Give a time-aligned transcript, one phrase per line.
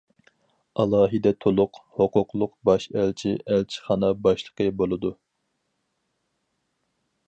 [0.83, 5.17] ئالاھىدە تولۇق ھوقۇقلۇق باش ئەلچى ئەلچىخانا باشلىقى بولىدۇ.